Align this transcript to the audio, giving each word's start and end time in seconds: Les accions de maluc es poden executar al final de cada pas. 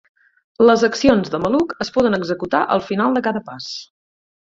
Les 0.69 0.85
accions 0.87 1.29
de 1.35 1.41
maluc 1.45 1.77
es 1.87 1.93
poden 1.99 2.19
executar 2.21 2.65
al 2.79 2.85
final 2.91 3.19
de 3.19 3.27
cada 3.29 3.47
pas. 3.53 3.73